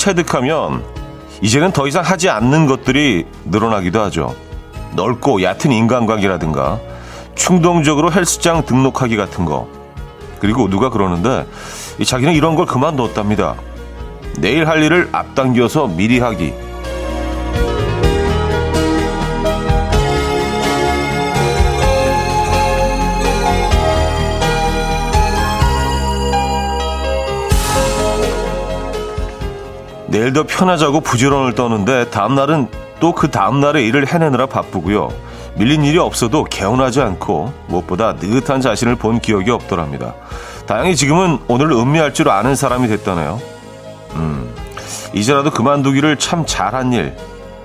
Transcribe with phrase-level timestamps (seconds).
[0.00, 0.82] 체득하면
[1.42, 4.34] 이제는 더 이상 하지 않는 것들이 늘어나기도 하죠.
[4.96, 6.80] 넓고 얕은 인간관계라든가
[7.34, 9.68] 충동적으로 헬스장 등록하기 같은 거.
[10.40, 11.46] 그리고 누가 그러는데
[12.02, 13.56] 자기는 이런 걸 그만뒀답니다.
[14.38, 16.54] 내일 할 일을 앞당겨서 미리 하기.
[30.10, 32.68] 내일 더 편하자고 부지런을 떠는데 다음날은
[33.00, 35.08] 또 그 다음날의 일을 해내느라 바쁘고요.
[35.56, 40.14] 밀린 일이 없어도 개운하지 않고 무엇보다 느긋한 자신을 본 기억이 없더랍니다.
[40.66, 43.40] 다행히 지금은 오늘 음미할 줄 아는 사람이 됐다네요.
[44.14, 44.54] 음,
[45.14, 47.16] 이제라도 그만두기를 참 잘한 일,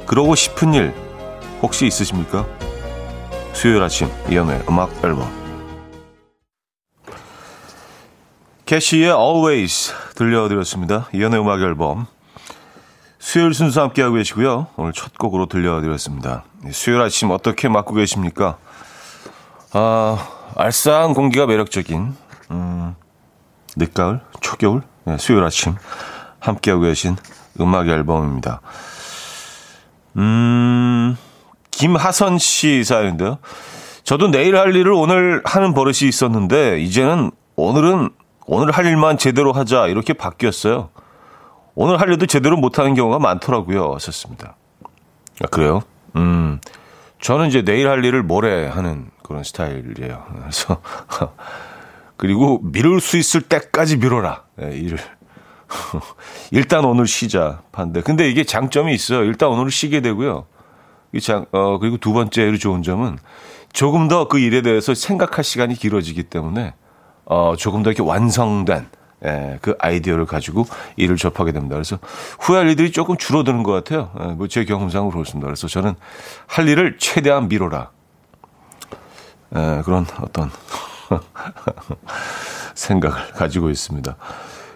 [0.08, 0.94] 그러고 싶은 일
[1.62, 2.46] 혹시 있으십니까?
[3.54, 5.28] 수요일 아침 이연의 음악 앨범
[8.66, 11.08] 캐시의 Always 들려드렸습니다.
[11.14, 12.08] 이연의 음악 앨범
[13.26, 14.68] 수요일 순서 함께하고 계시고요.
[14.76, 16.44] 오늘 첫 곡으로 들려드렸습니다.
[16.72, 18.58] 수요일 아침 어떻게 맞고 계십니까?
[19.74, 22.16] 아, 알싸한 공기가 매력적인,
[22.52, 22.96] 음,
[23.78, 25.74] 늦가을, 초겨울, 네, 수요일 아침
[26.40, 27.18] 함께하고 계신
[27.60, 28.62] 음악 앨범입니다.
[30.18, 31.18] 음,
[31.72, 33.40] 김하선 씨 사연인데요.
[34.04, 38.12] 저도 내일 할 일을 오늘 하는 버릇이 있었는데, 이제는 오늘은
[38.46, 40.90] 오늘 할 일만 제대로 하자, 이렇게 바뀌었어요.
[41.76, 43.94] 오늘 할 일도 제대로 못하는 경우가 많더라고요.
[43.96, 44.56] 하셨습니다.
[45.44, 45.82] 아, 그래요?
[46.16, 46.60] 음,
[47.20, 50.24] 저는 이제 내일 할 일을 모레 하는 그런 스타일이에요.
[50.42, 50.82] 그래서,
[52.18, 54.44] 그리고 미룰 수 있을 때까지 미뤄라.
[54.56, 54.98] 네, 일을.
[56.52, 57.62] 일단 오늘 쉬자.
[57.74, 58.02] 반대.
[58.02, 59.24] 근데 이게 장점이 있어요.
[59.24, 60.46] 일단 오늘 쉬게 되고요.
[61.12, 63.18] 이 장, 어, 그리고 두 번째로 좋은 점은
[63.74, 66.74] 조금 더 그 일에 대해서 생각할 시간이 길어지기 때문에,
[67.26, 68.88] 어, 조금 더 이렇게 완성된,
[69.24, 70.66] 예, 그 아이디어를 가지고
[70.98, 71.76] 일을 접하게 됩니다.
[71.76, 71.98] 그래서
[72.40, 74.12] 후회할 일들이 조금 줄어드는 것 같아요.
[74.20, 75.46] 예, 뭐제 경험상으로 그렇습니다.
[75.46, 75.96] 그래서 저는
[76.48, 77.90] 할 일을 최대한 미뤄라.
[79.56, 80.52] 예, 그런 어떤
[82.76, 84.16] 생각을 가지고 있습니다.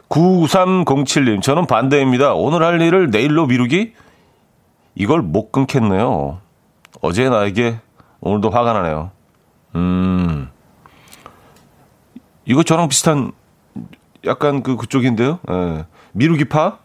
[0.09, 2.33] 9307님, 저는 반대입니다.
[2.33, 3.93] 오늘 할 일을 내일로 미루기?
[4.95, 6.39] 이걸 못 끊겠네요.
[7.01, 7.79] 어제 나에게
[8.19, 9.11] 오늘도 화가 나네요.
[9.75, 10.49] 음,
[12.45, 13.31] 이거 저랑 비슷한
[14.25, 15.39] 약간 그 그쪽인데요.
[15.49, 15.85] 예.
[16.13, 16.79] 미루기파?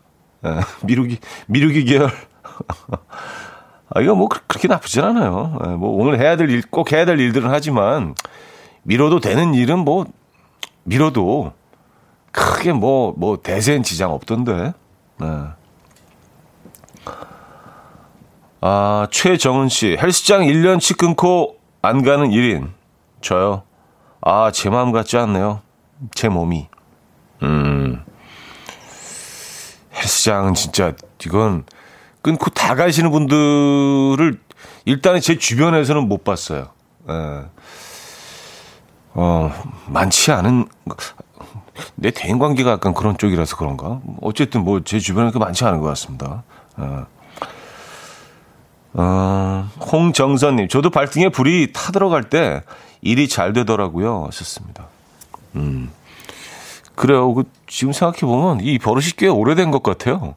[0.47, 0.51] 예.
[0.87, 2.11] 미루기 미루기 계열.
[3.91, 5.59] 아, 이거 뭐 그렇게 나쁘진 않아요.
[5.67, 5.71] 예.
[5.71, 8.15] 뭐 오늘 해야 될 일, 꼭 해야 될 일들은 하지만
[8.83, 10.07] 미뤄도 되는 일은 뭐
[10.85, 11.53] 미뤄도
[12.35, 14.75] 크게 뭐, 뭐 대세엔 지장 없던데.
[15.21, 15.27] 네.
[18.61, 19.97] 아, 최정은 씨.
[20.01, 22.71] 헬스장 1년치 끊고 안 가는 1인.
[23.21, 23.63] 저요.
[24.21, 25.61] 아, 제 마음 같지 않네요.
[26.15, 26.67] 제 몸이.
[27.45, 28.03] 음.
[29.95, 30.93] 헬스장은 진짜
[31.25, 31.65] 이건
[32.23, 34.41] 끊고 다 가시는 분들을
[34.87, 36.69] 일단은 제 주변에서는 못 봤어요.
[37.09, 37.45] 예.
[39.17, 39.53] 어,
[39.87, 40.67] 많지 않은
[41.95, 44.01] 내 대인 관계가 약간 그런 쪽이라서 그런가?
[44.21, 46.43] 어쨌든 뭐 제 주변에 그 많지 않은 것 같습니다.
[46.77, 47.07] 어.
[48.97, 52.63] 어, 홍정선님, 저도 발등에 불이 타들어갈 때
[53.01, 54.25] 일이 잘 되더라고요.
[54.27, 54.87] 하셨습니다.
[55.57, 55.91] 음.
[56.97, 57.35] 그래요.
[57.35, 60.35] 그 지금 생각해 보면 이 버릇이 꽤 오래된 것 같아요.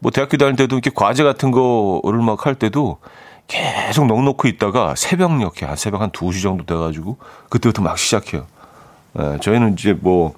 [0.00, 2.98] 뭐 대학교 다닐 때도 이렇게 과제 같은 거를 막 할 때도
[3.46, 7.16] 계속 넉넉히 있다가 새벽녘에 한 새벽 한 2시 정도 돼 가지고
[7.48, 8.46] 그때부터 막 시작해요.
[9.18, 10.34] 예, 저희는 이제 뭐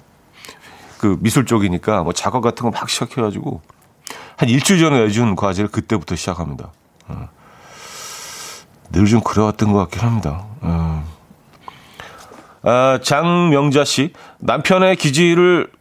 [1.01, 3.61] 그 미술 쪽이니까 뭐 작업 같은 거 막 시작해 가지고
[4.37, 6.69] 한 일주일 전에 내준 과제를 그때부터 시작합니다.
[7.09, 7.15] 예.
[8.91, 10.45] 늘좀 그래왔던 것 같긴 합니다.
[10.63, 10.67] 예.
[12.63, 15.71] 아, 장명자 씨, 남편의 기질을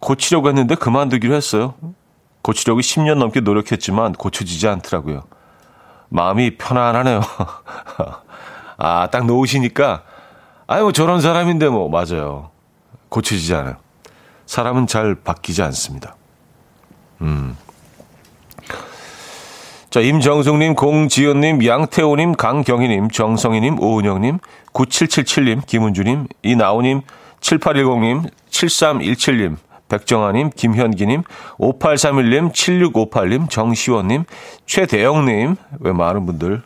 [0.00, 1.74] 고치려고 했는데 그만두기로 했어요.
[2.42, 5.22] 고치려고 10년 넘게 노력했지만 고쳐지지 않더라고요.
[6.08, 7.20] 마음이 편안하네요.
[8.76, 10.02] 아, 딱 놓으시니까,
[10.66, 12.50] 아유, 뭐 저런 사람인데 뭐, 맞아요.
[13.08, 13.76] 고쳐지지 않아요.
[14.46, 16.16] 사람은 잘 바뀌지 않습니다.
[17.22, 17.56] 음.
[19.88, 24.40] 자, 임정숙님, 공지연님, 양태호님, 강경희님, 정성희님, 오은영님,
[24.74, 27.02] 9777님, 김은주님, 이나오님,
[27.40, 29.56] 7810님, 7317님,
[29.88, 31.22] 백정아님, 김현기님,
[31.58, 34.24] 5831님, 7658님, 정시원님,
[34.66, 36.62] 최대영님, 왜 많은 분들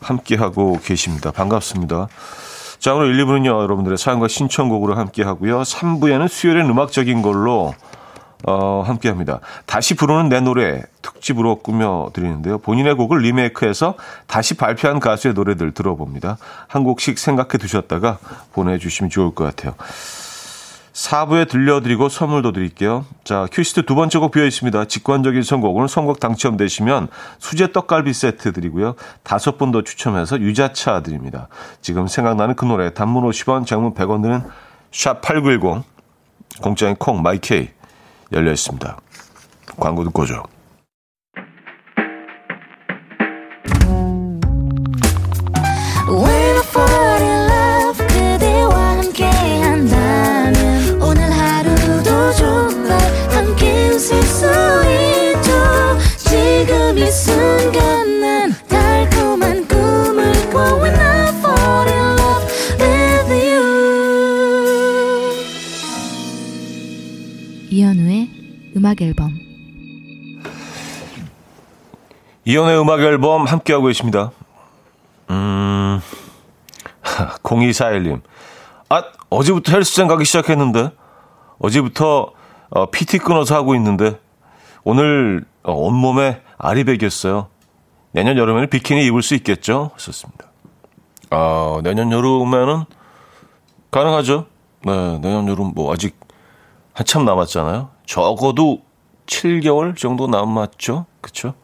[0.00, 1.30] 함께하고 계십니다.
[1.30, 2.08] 반갑습니다.
[2.80, 5.62] 자, 오늘 1, 2부는요, 여러분들의 사연과 신청곡으로 함께하고요.
[5.62, 7.74] 3부에는 수요일엔 음악적인 걸로
[8.44, 9.40] 어, 함께 합니다.
[9.66, 12.58] 다시 부르는 내 노래 특집으로 꾸며드리는데요.
[12.58, 13.94] 본인의 곡을 리메이크해서
[14.26, 16.38] 다시 발표한 가수의 노래들 들어봅니다.
[16.68, 18.18] 한 곡씩 생각해 두셨다가
[18.52, 19.74] 보내주시면 좋을 것 같아요.
[20.92, 23.06] 4부에 들려드리고 선물도 드릴게요.
[23.24, 24.84] 자, 큐시트 두 번째 곡 비어 있습니다.
[24.84, 25.74] 직관적인 선곡.
[25.74, 27.08] 오늘 선곡 당첨되시면
[27.38, 28.94] 수제 떡갈비 세트 드리고요.
[29.22, 31.48] 다섯 분 더 추첨해서 유자차 드립니다.
[31.80, 34.42] 지금 생각나는 그 노래 단문 50원, 장문 100원 드는
[34.90, 35.82] 샵8910
[36.60, 37.70] 공짜인 콩 마이케이
[38.32, 38.96] 열려 있습니다.
[39.78, 40.42] 광고 듣고 오죠.
[68.82, 69.30] 음악 앨범
[72.44, 74.32] 이연의 음악 앨범 함께하고 계십니다.
[75.30, 76.00] 음,
[77.44, 78.22] 0241님.
[78.88, 80.90] 아, 어제부터 헬스장 가기 시작했는데,
[81.60, 82.32] 어제부터
[82.70, 84.18] 어, PT 끊어서 하고 있는데,
[84.82, 87.46] 오늘 어, 온몸에 알이 배겼어요.
[88.10, 89.92] 내년 여름에는 비키니 입을 수 있겠죠?
[89.96, 90.50] 썼습니다.
[91.30, 92.84] 아, 내년 여름에는
[93.92, 94.46] 가능하죠?
[94.84, 96.18] 네, 내년 여름 뭐 아직
[96.94, 97.91] 한참 남았잖아요.
[98.06, 98.82] 적어도
[99.26, 101.06] 7개월 정도 남았죠.
[101.20, 101.54] 그쵸?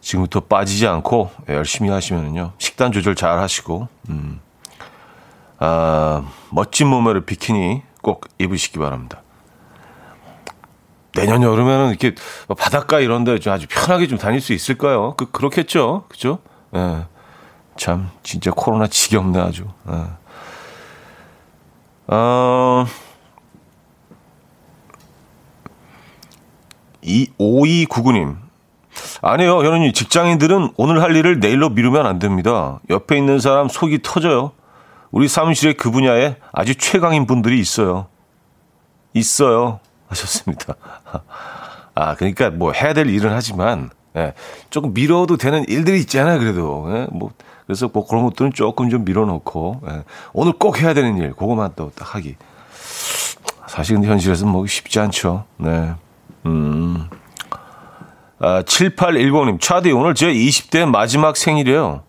[0.00, 2.52] 지금부터 빠지지 않고 열심히 하시면요.
[2.58, 4.40] 식단 조절 잘 하시고, 음,
[5.58, 9.22] 아, 멋진 몸매를 비키니 꼭 입으시기 바랍니다.
[11.14, 12.14] 내년 여름에는 이렇게
[12.56, 15.14] 바닷가 이런 데 좀 아주 편하게 좀 다닐 수 있을까요?
[15.16, 16.04] 그, 그렇겠죠.
[16.08, 16.38] 그죠?
[16.76, 17.06] 예.
[17.76, 19.66] 참, 진짜 코로나 지겹네, 아주.
[19.90, 20.04] 예.
[22.06, 22.86] 어,
[27.08, 28.36] 이 5299님.
[29.22, 29.92] 아니요, 현우님.
[29.92, 32.80] 직장인들은 오늘 할 일을 내일로 미루면 안 됩니다.
[32.90, 34.52] 옆에 있는 사람 속이 터져요.
[35.10, 38.06] 우리 사무실에 그 분야에 아주 최강인 분들이 있어요.
[39.14, 39.80] 있어요.
[40.08, 40.74] 하셨습니다.
[41.94, 44.34] 아, 그러니까 뭐 해야 될 일은 하지만, 예,
[44.70, 46.86] 조금 미뤄도 되는 일들이 있잖아요, 그래도.
[46.94, 47.30] 예, 뭐,
[47.66, 51.90] 그래서 뭐 그런 것들은 조금 좀 밀어놓고, 예, 오늘 꼭 해야 되는 일, 그거만 또
[51.94, 52.36] 딱 하기.
[53.66, 55.44] 사실 근데 현실에서는 뭐 쉽지 않죠.
[55.58, 55.92] 네.
[56.46, 57.08] 음.
[58.40, 62.02] 아, 7810님, 차디, 오늘 제 20대 마지막 생일이에요.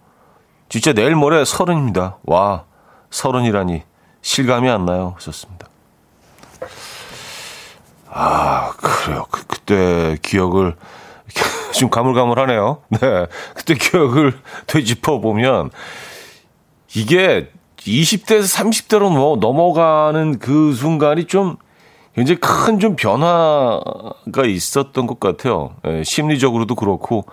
[0.70, 2.18] 진짜 내일 모레 서른입니다.
[2.24, 2.66] 와,
[3.10, 3.84] 서른이라니.
[4.22, 5.14] 실감이 안 나요.
[5.18, 5.68] 하셨습니다.
[8.12, 9.26] 아, 그래요.
[9.32, 10.76] 그, 그때 기억을,
[11.74, 12.82] 좀 가물가물하네요.
[12.90, 13.00] 네.
[13.56, 15.72] 그때 기억을 되짚어 보면,
[16.96, 21.58] 이게 20대에서 30대로 뭐 넘어가는 그 순간이 좀
[22.16, 25.76] 굉장히 큰 좀 변화가 있었던 것 같아요.
[25.86, 27.26] 예, 심리적으로도 그렇고.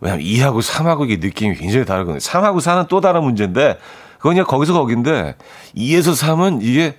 [0.00, 2.18] 왜냐면 2하고 3하고 이게 느낌이 굉장히 다르거든요.
[2.18, 3.78] 3하고 4는 또 다른 문제인데,
[4.16, 5.36] 그건 그냥 거기서 거긴데,
[5.76, 6.96] 2에서 3은 이게,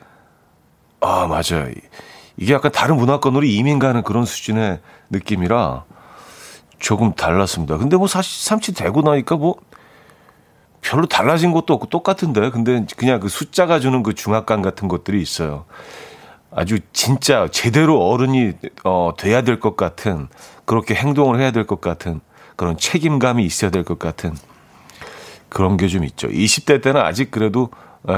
[0.99, 1.71] 아, 맞아요.
[2.37, 4.79] 이게 약간 다른 문화권으로 이민 가는 그런 수준의
[5.09, 5.83] 느낌이라
[6.79, 7.77] 조금 달랐습니다.
[7.77, 9.55] 근데 뭐 사실 30 되고 나니까 뭐
[10.81, 15.65] 별로 달라진 것도 없고 똑같은데, 근데 그냥 그 숫자가 주는 그 중압감 같은 것들이 있어요.
[16.53, 18.53] 아주 진짜 제대로 어른이
[18.83, 20.27] 어 돼야 될 것 같은
[20.65, 22.21] 그렇게 행동을 해야 될 것 같은
[22.55, 24.35] 그런 책임감이 있어야 될 것 같은
[25.49, 26.27] 그런 게 좀 있죠.
[26.27, 27.69] 20대 때는 아직 그래도
[28.09, 28.13] 에,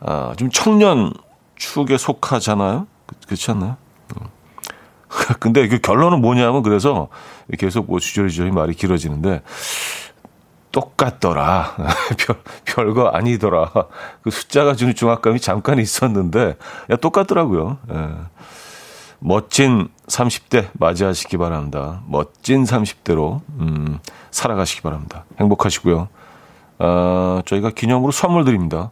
[0.00, 1.12] 아, 좀 청년
[1.56, 2.86] 축에 속하잖아요.
[3.06, 3.76] 그, 그렇지 않나요?
[4.20, 4.26] 음.
[5.40, 7.08] 근데 그 결론은 뭐냐면 그래서
[7.58, 9.42] 계속 뭐 주저리주저리 말이 길어지는데
[10.72, 11.74] 똑같더라.
[12.18, 13.70] 별, 별거 아니더라.
[14.22, 16.56] 그 숫자가 주는 중압감이 잠깐 있었는데,
[16.90, 17.78] 야, 똑같더라고요.
[17.90, 18.08] 예.
[19.20, 22.02] 멋진 30대 맞이하시기 바랍니다.
[22.06, 23.98] 멋진 30대로, 음,
[24.30, 25.24] 살아가시기 바랍니다.
[25.40, 26.08] 행복하시고요.
[26.78, 28.90] 어, 저희가 기념으로 선물 드립니다.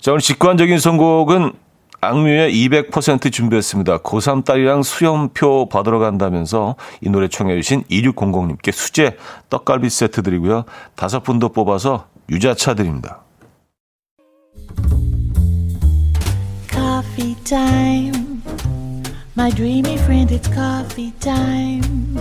[0.00, 1.52] 자, 오늘 직관적인 선곡은
[2.00, 3.98] 악뮤의 200% 준비했습니다.
[3.98, 9.16] 고3 딸이랑 수염표 받으러 간다면서 이 노래 청해주신 2600님께 수제
[9.50, 10.64] 떡갈비 세트 드리고요.
[10.94, 13.22] 다섯 분더 뽑아서 유자차 드립니다.
[16.70, 18.42] Coffee time.
[19.36, 22.16] My dreamy friend, it's coffee time.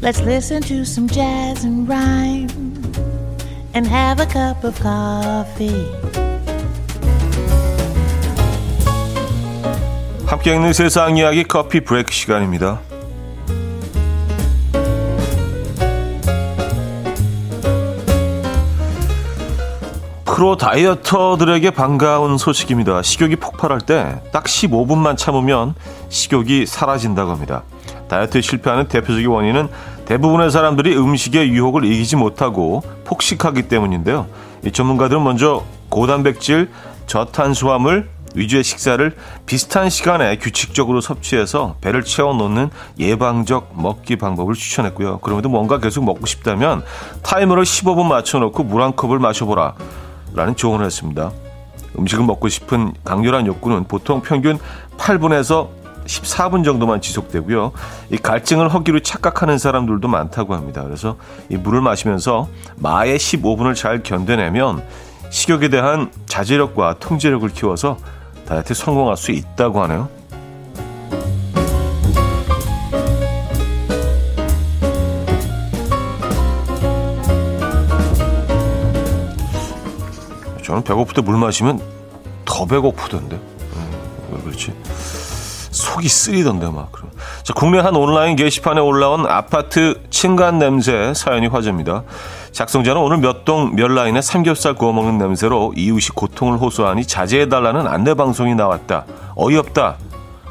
[0.00, 2.48] Let's listen to some jazz and rhyme
[3.74, 6.29] and have a cup of coffee.
[10.30, 12.78] 함께 읽는 세상 이야기 커피 브레이크 시간입니다.
[20.24, 23.02] 프로 다이어터들에게 반가운 소식입니다.
[23.02, 25.74] 식욕이 폭발할 때 딱 15분만 참으면
[26.08, 27.64] 식욕이 사라진다고 합니다.
[28.08, 29.68] 다이어트에 실패하는 대표적인 원인은
[30.06, 34.28] 대부분의 사람들이 음식의 유혹을 이기지 못하고 폭식하기 때문인데요.
[34.64, 36.70] 이 전문가들은 먼저 고단백질,
[37.06, 39.14] 저탄수화물, 위주의 식사를
[39.46, 45.18] 비슷한 시간에 규칙적으로 섭취해서 배를 채워놓는 예방적 먹기 방법을 추천했고요.
[45.18, 46.82] 그럼에도 뭔가 계속 먹고 싶다면
[47.22, 49.74] 타이머를 15분 맞춰놓고 물 한 컵을 마셔보라
[50.34, 51.32] 라는 조언을 했습니다.
[51.98, 54.58] 음식을 먹고 싶은 강렬한 욕구는 보통 평균
[54.96, 55.68] 8분에서
[56.06, 57.72] 14분 정도만 지속되고요.
[58.10, 60.82] 이 갈증을 허기로 착각하는 사람들도 많다고 합니다.
[60.82, 61.16] 그래서
[61.50, 64.82] 이 물을 마시면서 마의 15분을 잘 견뎌내면
[65.30, 67.98] 식욕에 대한 자제력과 통제력을 키워서
[68.50, 70.08] 다이어트에 성공할 수 있다고 하네요.
[80.62, 81.80] 저는 배고플 때 물 마시면
[82.44, 83.36] 더 배고프던데.
[83.36, 83.90] 음,
[84.32, 84.72] 왜 그렇지?
[85.92, 86.92] 속이 쓰리던데 막.
[86.92, 87.10] 그럼.
[87.42, 92.02] 자, 국내 한 온라인 게시판에 올라온 아파트 층간 냄새 사연이 화제입니다.
[92.52, 97.86] 작성자는 오늘 몇 동 몇 라인에 삼겹살 구워 먹는 냄새로 이웃이 고통을 호소하니 자제해 달라는
[97.86, 99.04] 안내 방송이 나왔다.
[99.36, 99.96] 어이없다.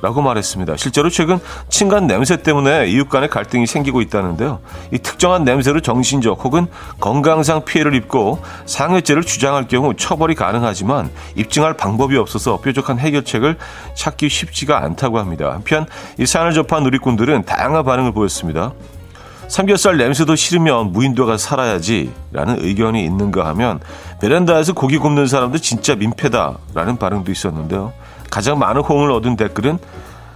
[0.01, 0.77] 라고 말했습니다.
[0.77, 1.39] 실제로 최근
[1.69, 4.59] 층간 냄새 때문에 이웃 간의 갈등이 생기고 있다는데요.
[4.93, 6.67] 이 특정한 냄새로 정신적 혹은
[6.99, 13.57] 건강상 피해를 입고 상해죄를 주장할 경우 처벌이 가능하지만 입증할 방법이 없어서 뾰족한 해결책을
[13.93, 15.51] 찾기 쉽지가 않다고 합니다.
[15.51, 15.85] 한편
[16.17, 18.73] 이 사연을 접한 누리꾼들은 다양한 반응을 보였습니다.
[19.49, 23.79] 삼겹살 냄새도 싫으면 무인도가 살아야지 라는 의견이 있는가 하면
[24.21, 27.91] 베란다에서 고기 굽는 사람도 진짜 민폐다 라는 반응도 있었는데요.
[28.29, 29.79] 가장 많은 호응을 얻은 댓글은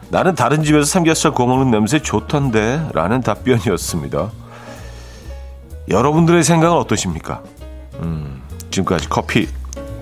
[0.10, 4.30] 나는 다른 집에서 삼겹살 구워 먹는 냄새 좋던데 라는 답변이었습니다.
[5.90, 7.42] 여러분들의 생각은 어떠십니까?
[7.96, 9.48] 음, 지금까지 커피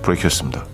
[0.01, 0.65] 브레이크였습니다.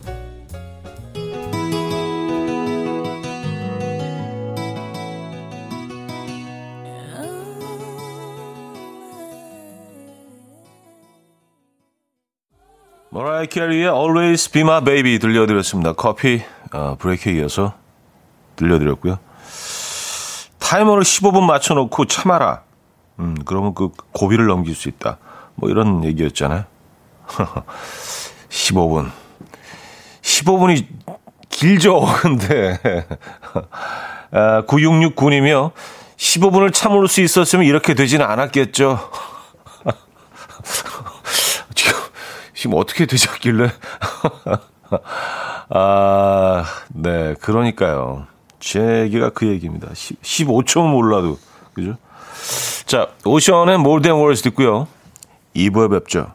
[13.09, 15.93] 머라이 캐리의 Always Be My Baby 들려드렸습니다.
[15.93, 16.43] 커피
[16.73, 17.73] 어, 브레이크에 이어서
[18.55, 19.19] 들려드렸고요.
[20.59, 22.63] 타이머를 15분 맞춰놓고 참아라.
[23.19, 25.17] 음, 그러면 그 고비를 넘길 수 있다.
[25.55, 26.65] 뭐 이런 얘기였잖아요.
[28.49, 29.11] 15분.
[30.21, 30.87] 15분이
[31.49, 32.77] 길죠, 근데.
[34.31, 35.71] 아, 9669님이요.
[36.17, 39.09] 15분을 참을 수 있었으면 이렇게 되지는 않았겠죠.
[41.75, 41.99] 지금,
[42.53, 43.71] 지금 어떻게 되셨길래.
[45.69, 48.27] 아, 네, 그러니까요.
[48.59, 49.89] 제 얘기가 그 얘기입니다.
[49.89, 51.37] 15초 몰라도.
[51.73, 51.97] 그죠?
[52.85, 54.87] 자, 오션의 Than Words 듣고요.
[55.55, 56.33] 2부에 뵙죠.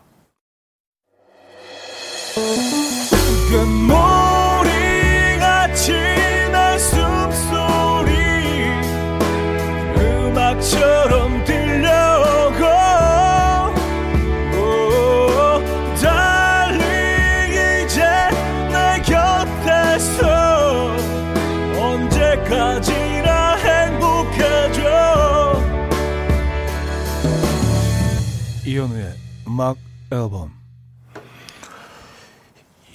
[28.72, 29.14] 이현우의
[29.48, 29.76] 음악
[30.10, 30.50] 앨범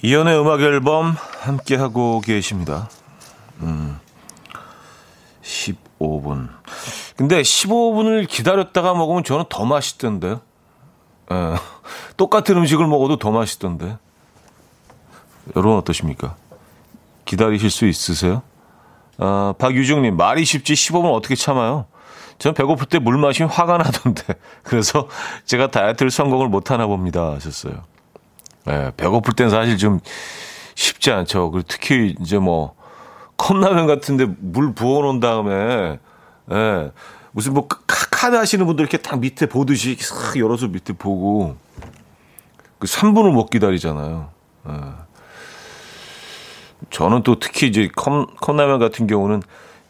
[0.02, 2.90] 이현우의 음악 앨범 함께 하고 계십니다.
[3.60, 3.96] 음,
[5.40, 6.48] 15분.
[7.16, 10.40] 근데 15분을 기다렸다가 먹으면 저는 더 맛있던데요.
[11.30, 11.54] 예,
[12.16, 13.98] 똑같은 음식을 먹어도 더 맛있던데.
[15.54, 16.34] 여러분 어떠십니까?
[17.24, 18.42] 기다리실 수 있으세요?
[19.16, 21.86] 아, 박유정님, 말이 쉽지 15분 어떻게 참아요?
[22.38, 24.22] 저는 배고플 때 물 마시면 화가 나던데.
[24.62, 25.08] 그래서
[25.44, 27.32] 제가 다이어트를 성공을 못 하나 봅니다.
[27.32, 27.84] 하셨어요.
[28.68, 30.00] 예, 배고플 땐 사실 좀
[30.74, 31.50] 쉽지 않죠.
[31.50, 32.74] 그리고 특히 이제 뭐
[33.36, 35.98] 컵라면 같은데 물 부어 놓은 다음에,
[36.52, 36.90] 예,
[37.32, 41.56] 무슨 뭐 카드 하시는 분들 이렇게 딱 밑에 보듯이 싹 열어서 밑에 보고
[42.78, 44.30] 그 3분을 못 기다리잖아요.
[44.68, 44.72] 예.
[46.90, 49.42] 저는 또 특히 이제 컵, 컵라면 같은 경우는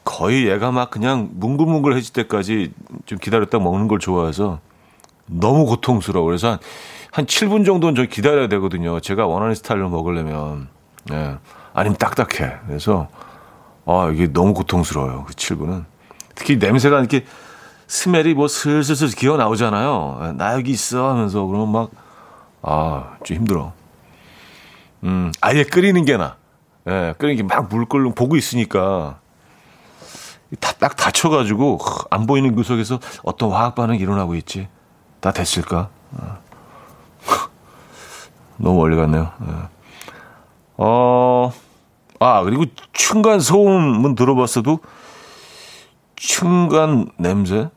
[0.09, 2.73] 거의 얘가 막 그냥 뭉글뭉글해질 때까지
[3.05, 4.59] 좀 기다렸다 먹는 걸 좋아해서
[5.27, 6.25] 너무 고통스러워.
[6.25, 6.59] 그래서 한,
[7.13, 9.01] 한 7분 정도는 좀 기다려야 되거든요.
[9.01, 10.69] 제가 원하는 스타일로 먹으려면.
[11.13, 11.37] 예.
[11.75, 12.55] 아니면 딱딱해.
[12.67, 13.09] 그래서,
[13.85, 15.25] 아, 이게 너무 고통스러워요.
[15.27, 15.85] 그 7분은.
[16.35, 17.27] 특히 냄새가 이렇게
[17.87, 20.35] 스멜이 뭐 슬슬슬 기어 나오잖아요.
[20.37, 21.91] 나 여기 있어 하면서 그러면 막,
[22.63, 23.73] 아, 좀 힘들어.
[25.05, 26.37] 음, 아예 끓이는 게 나.
[26.89, 29.19] 예, 끓이는 게 막 물 끓는 보고 있으니까
[30.57, 31.79] 다 딱 닫혀가지고
[32.11, 34.69] 안 보이는 구석에서 어떤 화학 반응이 일어나고 있지.
[35.21, 35.89] 다 됐을까?
[36.13, 36.39] 어.
[38.57, 39.31] 너무 멀리 갔네요.
[39.41, 39.69] 어.
[40.81, 41.53] 어,
[42.21, 42.65] 아, 그리고
[42.95, 44.79] 층간 소음은 들어봤어도
[46.17, 47.69] 층간 냄새?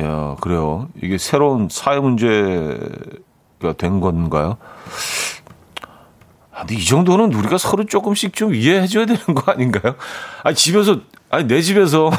[0.00, 0.88] 야, 그래요.
[1.02, 4.56] 이게 새로운 사회 문제가 된 건가요?
[6.56, 9.94] 근데 이 정도는 우리가 서로 조금씩 좀 이해해줘야 되는 거 아닌가요?
[10.44, 11.00] 아니, 집에서,
[11.32, 12.10] 아니, 내 집에서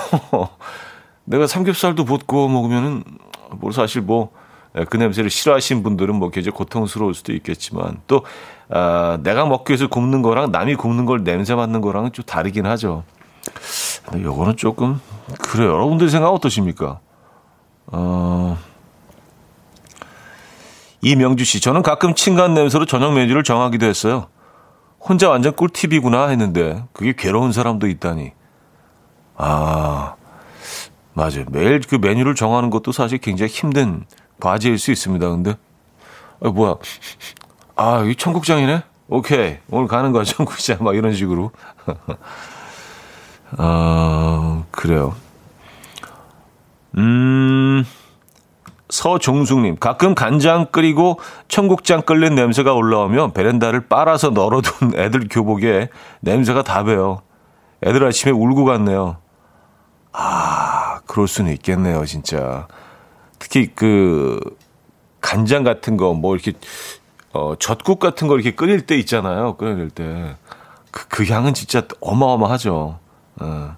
[1.24, 3.04] 내가 삼겹살도 볶고 먹으면은,
[3.52, 4.32] 뭐 사실 뭐,
[4.76, 8.26] 예, 그 냄새를 싫어하시는 분들은 뭐 굉장히 고통스러울 수도 있겠지만 또,
[8.70, 13.04] 아, 내가 먹기 위해서 굽는 거랑 남이 굽는 걸 냄새 맡는 거랑은 좀 다르긴 하죠.
[14.06, 15.00] 근데 요거는 조금,
[15.40, 15.74] 그래요.
[15.74, 17.00] 여러분들 생각 어떠십니까?
[17.86, 18.58] 어,
[21.02, 24.26] 이명주 씨, 저는 가끔 층간 냄새로 저녁 메뉴를 정하기도 했어요.
[25.00, 28.32] 혼자 완전 꿀팁이구나 했는데 그게 괴로운 사람도 있다니.
[29.36, 30.16] 아,
[31.14, 31.46] 맞아요.
[31.50, 34.06] 매일 그 메뉴를 정하는 것도 사실 굉장히 힘든
[34.40, 35.30] 과제일 수 있습니다.
[35.30, 35.56] 근데
[36.42, 36.76] 아, 뭐야?
[37.76, 38.84] 아, 이 청국장이네.
[39.10, 39.58] 오케이.
[39.70, 40.78] 오늘 가는 거야, 청국장.
[40.82, 41.52] 막 이런 식으로.
[43.58, 45.16] 아, 그래요.
[46.98, 47.86] 음.
[48.90, 56.84] 서종숙님, 가끔 간장 끓이고 청국장 끓는 냄새가 올라오면 베란다를 빨아서 널어둔 애들 교복에 냄새가 다
[56.84, 57.22] 배요.
[57.84, 59.18] 애들 아침에 울고 갔네요.
[60.14, 62.68] 아, 그럴 수는 있겠네요, 진짜.
[63.40, 64.40] 특히 그
[65.22, 66.54] 간장 같은 거, 뭐 이렇게,
[67.34, 69.58] 어, 젖국 같은 거 이렇게 끓일 때 있잖아요.
[69.58, 70.36] 끓일 때.
[70.92, 73.00] 그, 그 향은 진짜 어마어마하죠.
[73.40, 73.78] 어.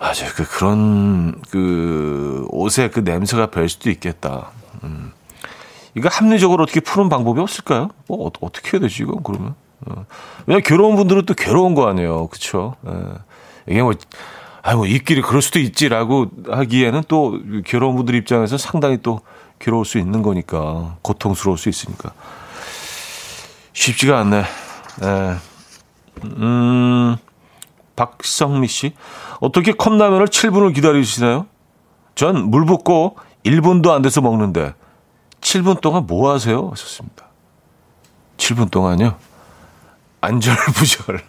[0.00, 0.30] 맞아요.
[0.34, 4.50] 그, 그런, 그, 옷에 그 냄새가 별 수도 있겠다.
[4.82, 5.12] 음.
[5.96, 7.90] 이거 합리적으로 어떻게 푸는 방법이 없을까요?
[8.08, 9.54] 뭐, 어, 떻게 해야 되지, 이건, 그러면?
[9.86, 10.06] 어.
[10.46, 12.26] 왜냐, 괴로운 분들은 또 괴로운 거 아니에요.
[12.28, 12.74] 그쵸?
[12.86, 12.92] 예.
[13.68, 13.92] 이게 뭐,
[14.62, 19.20] 아, 뭐, 입길이 그럴 수도 있지라고 하기에는 또 괴로운 분들 입장에서 상당히 또
[19.58, 20.96] 괴로울 수 있는 거니까.
[21.02, 22.12] 고통스러울 수 있으니까.
[23.72, 24.44] 쉽지가 않네.
[25.02, 25.36] 예.
[26.24, 27.16] 음,
[27.96, 28.92] 박성미 씨.
[29.40, 31.46] 어떻게 컵라면을 7분을 기다리시나요?
[32.14, 33.16] 전 물 붓고
[33.46, 34.74] 1분도 안 돼서 먹는데
[35.40, 36.68] 7분 동안 뭐 하세요?
[36.70, 37.26] 하셨습니다.
[38.38, 39.16] 7분 동안요?
[40.20, 41.20] 안절부절.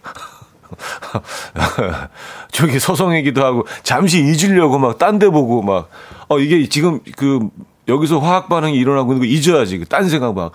[2.52, 5.88] 저기 서성이기도 하고 잠시 잊으려고 막 딴 데 보고 막
[6.30, 7.48] 어 이게 지금 그
[7.88, 9.78] 여기서 화학 반응이 일어나고 있는 거 잊어야지.
[9.78, 10.52] 그딴 생각 막.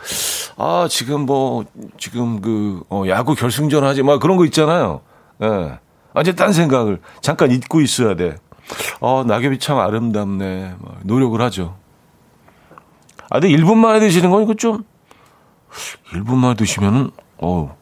[0.55, 1.65] 아, 지금 뭐,
[1.97, 4.01] 지금 그, 어, 야구 결승전 하지.
[4.03, 5.01] 막 그런 거 있잖아요.
[5.41, 5.45] 예.
[5.49, 5.79] 네.
[6.13, 8.37] 완전 딴 생각을 잠깐 잊고 있어야 돼.
[9.01, 10.75] 어, 낙엽이 참 아름답네.
[11.03, 11.75] 노력을 하죠.
[13.29, 14.85] 아, 근데 1분 만에 드시는 건 이거 좀,
[16.13, 17.75] 1분 만에 드시면은, 어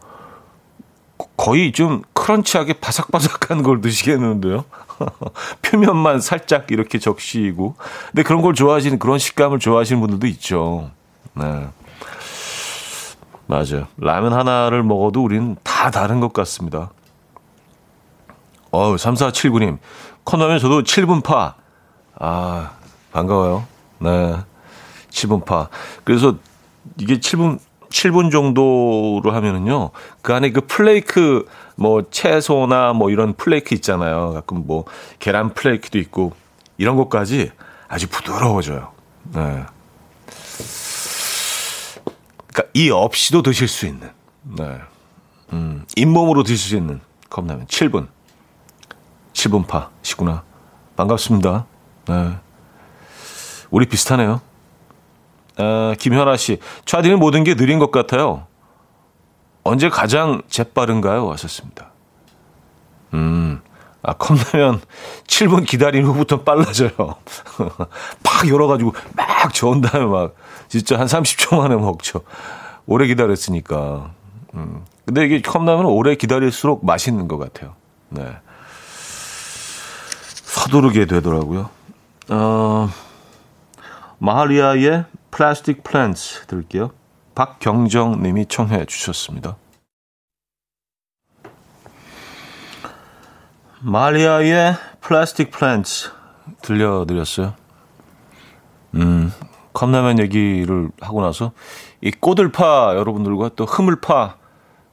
[1.36, 4.64] 거의 좀 크런치하게 바삭바삭한 걸 드시겠는데요.
[5.60, 7.74] 표면만 살짝 이렇게 적시고.
[8.06, 10.90] 근데 그런 걸 좋아하시는, 그런 식감을 좋아하시는 분들도 있죠.
[11.34, 11.68] 네.
[13.46, 13.88] 맞아요.
[13.98, 16.92] 라면 하나를 먹어도 우리는 다 다른 것 같습니다.
[18.70, 19.76] 어우, 3479님.
[20.24, 21.56] 컵라면 저도 7분 파.
[22.18, 22.70] 아,
[23.12, 23.66] 반가워요.
[23.98, 24.34] 네.
[25.10, 25.68] 7분 파.
[26.04, 26.36] 그래서
[26.96, 27.58] 이게 7분,
[27.94, 29.90] 7분 정도로 하면은요.
[30.20, 34.32] 그 안에 그 플레이크, 뭐, 채소나 뭐 이런 플레이크 있잖아요.
[34.32, 34.84] 가끔 뭐,
[35.20, 36.32] 계란 플레이크도 있고,
[36.76, 37.52] 이런 것까지
[37.86, 38.90] 아주 부드러워져요.
[39.32, 39.64] 네.
[42.48, 44.10] 그러니까 이 없이도 드실 수 있는,
[44.42, 44.78] 네.
[45.52, 48.08] 음, 잇몸으로 드실 수 있는 컵라면 7분.
[49.32, 50.42] 7분파시구나.
[50.96, 51.66] 반갑습니다.
[52.08, 52.34] 네.
[53.70, 54.40] 우리 비슷하네요.
[55.56, 58.46] 아, 김현아 씨, 차디는 모든 게 느린 것 같아요.
[59.62, 61.30] 언제 가장 재빠른가요?
[61.32, 61.92] 하셨습니다.
[63.14, 63.60] 음,
[64.02, 64.80] 아, 컵라면
[65.26, 66.90] 7분 기다린 후부터 빨라져요.
[68.22, 70.34] 팍 열어가지고 막 저은 다음에 막
[70.68, 72.22] 진짜 한 30초 만에 먹죠.
[72.86, 74.10] 오래 기다렸으니까.
[74.54, 74.84] 음.
[75.06, 77.74] 근데 이게 컵라면 오래 기다릴수록 맛있는 것 같아요.
[78.10, 78.36] 네.
[80.44, 81.68] 서두르게 되더라고요.
[82.28, 82.88] 어,
[84.18, 85.04] 마할리아의
[85.34, 86.90] Plastic Plants 들을게요.
[87.34, 89.56] 박경정 님이 청해 주셨습니다.
[93.80, 96.10] 마할리아의 Plastic Plants
[96.62, 97.54] 들려드렸어요.
[98.94, 99.32] 음,
[99.72, 101.50] 컵라면 얘기를 하고 나서
[102.00, 104.36] 이 꼬들파 여러분들과 또 흐물파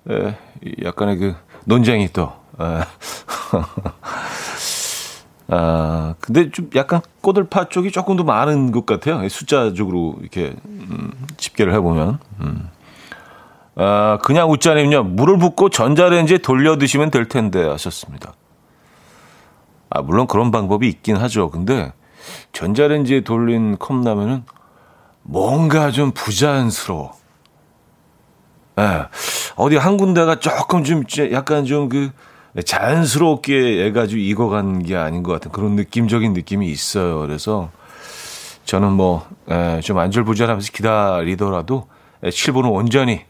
[0.09, 0.37] 에,
[0.83, 2.81] 약간의 그 논쟁이 또 에,
[5.53, 9.27] 아, 근데 좀 약간 꼬들파 쪽이 조금 더 많은 것 같아요.
[9.27, 12.19] 숫자적으로 이렇게, 음, 집계를 해보면.
[12.39, 12.69] 음.
[13.75, 15.03] 아, 그냥 웃자님요.
[15.03, 18.33] 물을 붓고 전자레인지에 돌려 드시면 될 텐데 하셨습니다.
[19.89, 21.49] 아, 물론 그런 방법이 있긴 하죠.
[21.49, 21.91] 근데
[22.53, 24.45] 전자레인지에 돌린 컵라면은
[25.21, 27.11] 뭔가 좀 부자연스러워.
[28.77, 28.81] 예.
[28.81, 29.03] 네.
[29.57, 32.11] 어디 한 군데가 조금 좀 약간 좀그
[32.65, 37.19] 자연스럽게 해가지고 익어간 게 아닌 것 같은 그런 느낌적인 느낌이 있어요.
[37.19, 37.71] 그래서
[38.65, 39.25] 저는 뭐,
[39.83, 41.87] 좀 안절부절하면서 기다리더라도
[42.23, 43.25] 7분은 온전히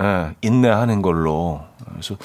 [0.00, 1.62] 예, 인내하는 걸로.
[1.90, 2.16] 그래서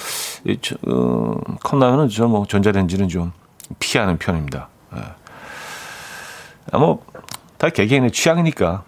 [0.45, 3.31] 이, 저, 어, 컵라면은 저뭐 전자레인지는 좀
[3.79, 4.69] 피하는 편입니다.
[4.95, 4.99] 예.
[6.71, 7.03] 아, 뭐,
[7.57, 8.83] 다 개개인의 취향이니까.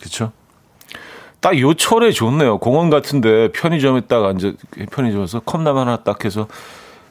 [0.00, 0.32] 그쵸?
[1.40, 2.58] 딱 요철에 좋네요.
[2.58, 4.52] 공원 같은데 편의점에 딱 앉아,
[4.90, 6.48] 편의점에서 컵라면 하나 딱 해서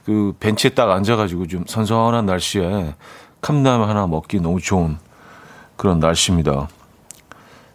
[0.05, 2.95] 그 벤치에 딱 앉아가지고 좀 선선한 날씨에
[3.41, 4.97] 컵라면 하나 먹기 너무 좋은
[5.75, 6.67] 그런 날씨입니다.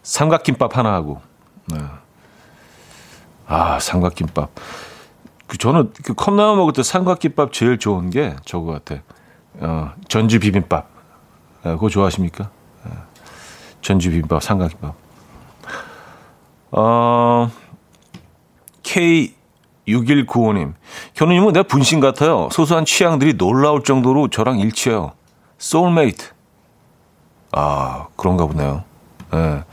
[0.03, 1.21] 삼각김밥 하나 하고.
[1.67, 1.77] 네.
[3.47, 4.49] 아, 삼각김밥.
[5.47, 9.01] 그 저는 그 컵라면 먹을 때 삼각김밥 제일 좋은 게 저거 같아.
[9.59, 10.87] 어, 전주 비빔밥.
[11.63, 12.49] 네, 그거 좋아하십니까?
[12.85, 12.91] 네.
[13.81, 15.02] 전주 비빔밥, 삼각김밥.
[16.75, 17.51] 어,
[18.81, 20.73] K6195님.
[21.15, 22.49] 현우님은 내 분신 같아요.
[22.51, 25.13] 소소한 취향들이 놀라울 정도로 저랑 일치해요.
[25.59, 26.31] 소울메이트.
[27.51, 28.83] 아, 그런가 보네요.
[29.33, 29.37] 예.
[29.37, 29.63] 네.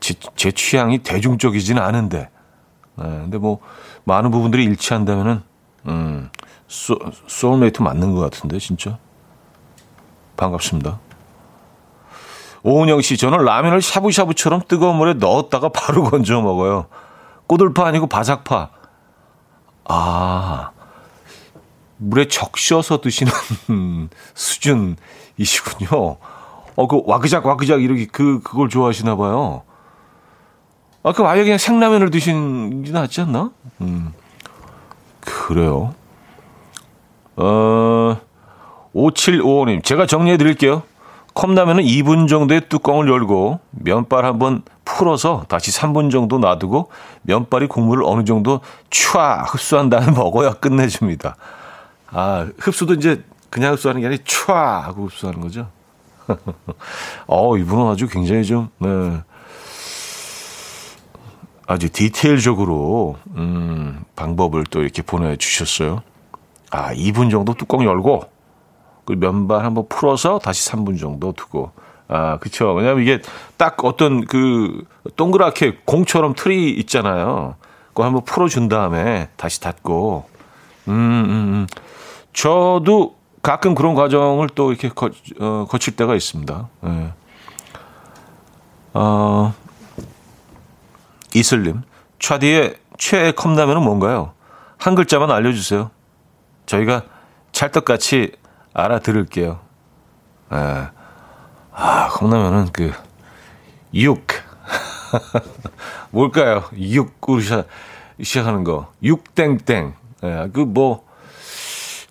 [0.00, 2.28] 제, 제 취향이 대중적이지는 않은데,
[2.96, 3.60] 네, 근데 뭐
[4.02, 5.42] 많은 부분들이 일치한다면은
[5.86, 6.28] 음,
[6.66, 8.98] 소, 소울메이트 맞는 것 같은데 진짜
[10.36, 10.98] 반갑습니다.
[12.64, 16.86] 오은영 씨, 저는 라면을 샤브샤브처럼 뜨거운 물에 넣었다가 바로 건져 먹어요.
[17.46, 18.70] 꼬들파 아니고 바삭파.
[19.84, 20.70] 아,
[21.96, 23.32] 물에 적셔서 드시는
[24.34, 26.16] 수준이시군요.
[26.74, 29.62] 어, 그 와그작 와그작 이렇게 그 그걸 좋아하시나 봐요.
[31.02, 33.50] 아, 그럼 아예 그냥 생라면을 드시는 게 낫지 않나?
[33.80, 34.12] 음.
[35.20, 35.94] 그래요.
[37.36, 38.20] 어,
[38.94, 40.82] 5755님, 제가 정리해 드릴게요.
[41.42, 46.88] 컵라면은 2분 정도의 뚜껑을 열고 면발 한번 풀어서 다시 3분 정도 놔두고
[47.22, 51.34] 면발이 국물을 어느 정도 촤 흡수한 다음에 먹어야 끝내줍니다.
[52.12, 55.66] 아, 흡수도 이제 그냥 흡수하는 게 아니라 촤 하고 흡수하는 거죠.
[57.26, 59.20] 어, 이분은 아주 굉장히 좀, 네.
[61.66, 66.02] 아주 디테일적으로 음, 방법을 또 이렇게 보내주셨어요.
[66.70, 68.31] 아, 2분 정도 뚜껑 열고
[69.04, 71.72] 그 면발 한번 풀어서 다시 3분 정도 두고
[72.08, 72.72] 아, 그쵸.
[72.74, 73.22] 왜냐면 이게
[73.56, 74.84] 딱 어떤 그
[75.16, 77.56] 동그랗게 공처럼 틀이 있잖아요.
[77.88, 80.28] 그거 한번 풀어준 다음에 다시 닫고
[80.88, 81.66] 음, 음, 음.
[82.32, 85.10] 저도 가끔 그런 과정을 또 이렇게 거,
[85.40, 86.68] 어, 거칠 때가 있습니다.
[86.84, 87.12] 예.
[88.94, 89.54] 어,
[91.34, 91.82] 이슬님,
[92.18, 94.32] 차디의 최애 컵라면은 뭔가요?
[94.78, 95.90] 한 글자만 알려주세요.
[96.66, 97.02] 저희가
[97.52, 98.32] 찰떡같이
[98.74, 99.58] 알아들을게요.
[100.52, 100.88] 예.
[101.72, 102.92] 아, 컵라면은 그,
[103.94, 104.26] 육.
[106.10, 106.64] 뭘까요?
[106.76, 107.40] 육으로
[108.22, 108.92] 시작 하는 거.
[109.02, 109.94] 육땡땡.
[110.24, 111.04] 예, 그 뭐,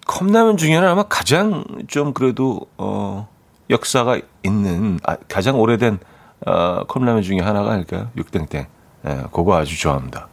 [0.07, 3.27] 컵라면 중에는 아마 가장 좀 그래도, 어,
[3.69, 5.99] 역사가 있는, 아, 가장 오래된,
[6.45, 8.09] 어, 컵라면 중에 하나가 아닐까요?
[8.17, 8.65] 육땡땡.
[9.05, 10.27] 예, 그거 아주 좋아합니다.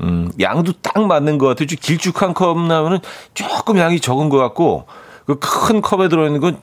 [0.00, 1.66] 음, 양도 딱 맞는 것 같아요.
[1.66, 2.98] 길쭉한 컵 나면은
[3.34, 4.86] 조금 양이 적은 것 같고,
[5.26, 6.60] 그 큰 컵에 들어있는 건,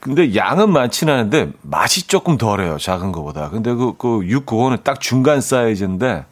[0.00, 2.78] 근데 양은 많지는 않은데 맛이 조금 덜해요.
[2.78, 3.50] 작은 것보다.
[3.50, 6.24] 근데 그, 그 육, 그거는 딱 중간 사이즈인데,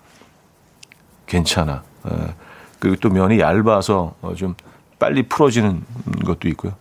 [1.26, 1.82] 괜찮아.
[2.10, 2.34] 예.
[2.78, 4.54] 그리고 또 면이 얇아서 어, 좀
[4.98, 5.82] 빨리 풀어지는
[6.24, 6.74] 것도 있고요.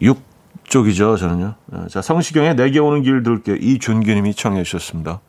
[0.00, 0.22] 육
[0.64, 1.54] 쪽이죠, 저는요.
[1.72, 3.56] 어, 자, 성시경의 내게 오는 길 들을게요.
[3.56, 5.20] 이준규님이 청해 주셨습니다.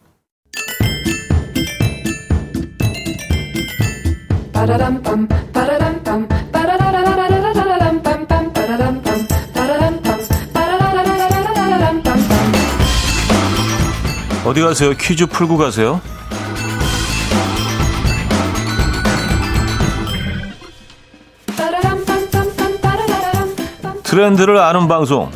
[14.45, 14.93] 어디 가세요?
[14.97, 15.99] 퀴즈 풀고 가세요.
[24.03, 25.29] 트렌드를 아는 방송.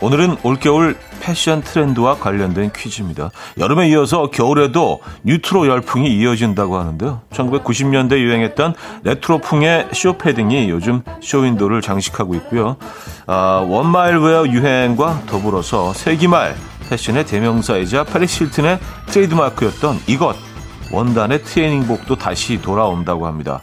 [0.00, 3.30] 오늘은 올겨울 패션 트렌드와 관련된 퀴즈입니다.
[3.56, 7.22] 여름에 이어서 겨울에도 뉴트로 열풍이 이어진다고 하는데요.
[7.32, 12.76] 1990년대 유행했던 레트로풍의 숏패딩이 요즘 쇼윈도를 장식하고 있고요.
[13.26, 16.54] 아, one-mile wear 유행과 더불어서 세기말
[16.90, 20.36] 패션의 대명사이자 파리스 힐튼의 트레이드마크였던 이것
[20.92, 23.62] 원단의 트레이닝복도 다시 돌아온다고 합니다.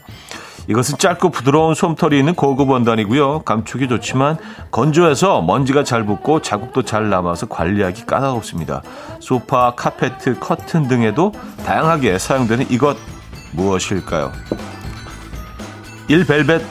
[0.68, 3.40] 이것은 짧고 부드러운 솜털이 있는 고급 원단이고요.
[3.40, 4.36] 감촉이 좋지만
[4.70, 8.82] 건조해서 먼지가 잘 붙고 자국도 잘 남아서 관리하기 까다롭습니다.
[9.18, 11.32] 소파, 카페트, 커튼 등에도
[11.64, 12.96] 다양하게 사용되는 이것
[13.52, 14.32] 무엇일까요?
[16.08, 16.26] 1.
[16.26, 16.62] 벨벳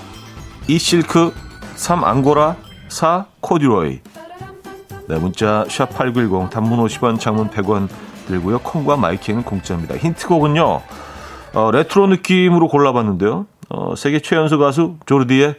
[0.67, 0.79] 2.
[0.79, 1.33] 실크
[1.75, 2.03] 3.
[2.03, 2.55] 앙고라
[2.89, 3.25] 4.
[3.41, 3.99] 코듀로이
[5.07, 7.89] 네, 문자 샵8910 단문 50원 장문 100원
[8.27, 8.59] 들고요.
[8.59, 9.97] 콩과 마이케이는 공짜입니다.
[9.97, 10.81] 힌트곡은요.
[11.53, 13.45] 어, 레트로 느낌으로 골라봤는데요.
[13.73, 15.55] 어, 세계 최연소 가수 조르디의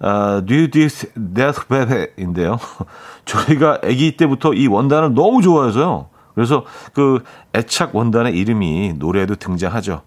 [0.00, 2.58] 어, Dur dur d'être bébé인데요.
[3.24, 6.08] 저희가 아기 때부터 이 원단을 너무 좋아해서요.
[6.34, 7.22] 그래서 그
[7.54, 10.02] 애착 원단의 이름이 노래에도 등장하죠.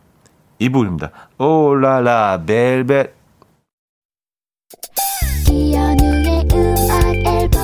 [0.60, 1.12] 이 부분입니다.
[1.38, 3.14] 오라라 벨벳
[6.54, 7.62] 음악 앨범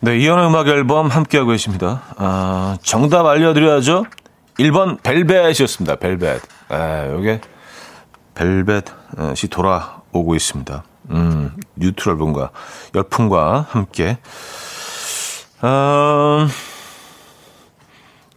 [0.00, 2.02] 네, 이연우의 음악 앨범 함께하고 계십니다.
[2.16, 4.06] 아, 정답 알려드려야죠.
[4.58, 5.96] 1번 벨벳이었습니다.
[5.96, 6.40] 벨벳.
[6.68, 7.40] 아, 요게
[8.34, 10.84] 벨벳이 돌아오고 있습니다.
[11.10, 12.50] 음, 뉴트럴 분과
[12.94, 14.18] 열풍과 함께.
[15.62, 16.46] 어,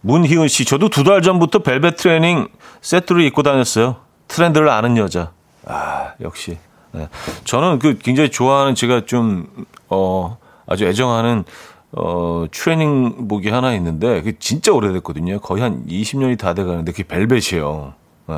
[0.00, 2.48] 문희은 씨, 저도 두 달 전부터 벨벳 트레이닝
[2.80, 3.96] 세트를 입고 다녔어요.
[4.28, 5.32] 트렌드를 아는 여자.
[5.66, 6.58] 아, 역시.
[6.92, 7.08] 네.
[7.44, 9.46] 저는 그 굉장히 좋아하는 제가 좀,
[9.88, 11.44] 어, 아주 애정하는,
[11.92, 15.40] 어, 트레이닝복이 하나 있는데, 그 진짜 오래됐거든요.
[15.40, 17.94] 거의 한 20년이 다 돼 가는데, 그게 벨벳이에요.
[18.28, 18.34] 네.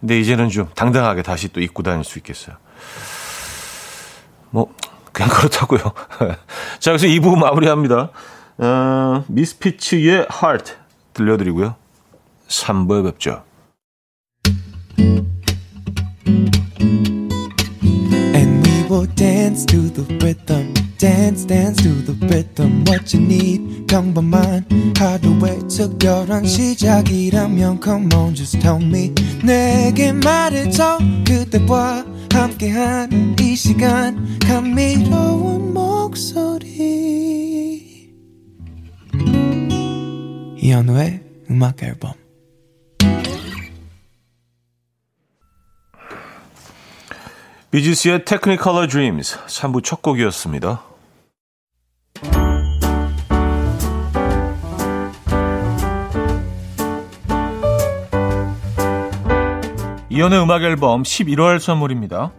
[0.00, 2.56] 근데 이제는 좀 당당하게 다시 또 입고 다닐 수 있겠어요.
[4.50, 4.72] 뭐,
[5.12, 5.80] 그냥 그렇다고요.
[6.78, 8.10] 자, 그래서 2부 마무리합니다.
[8.58, 10.74] 어, 미스피츠의 Heart
[11.14, 11.74] 들려드리고요.
[12.48, 13.42] 3부에 뵙죠.
[18.34, 20.72] And we will dance to the rhythm.
[20.98, 24.64] Dance dance to the rhythm what you need 평범한
[24.96, 29.12] 하루의 특별한 시작이라면 come on just tell me
[29.44, 36.46] 내게 말해줘 그대와 함께한 이 시간 감미로운 목소리
[40.58, 42.12] 이현우의 음악 앨범
[47.76, 50.80] 비지스의 Technicolor Dreams 3부 첫 곡이었습니다.
[60.08, 62.32] 이현우의 음악 앨범 11월 선물입니다.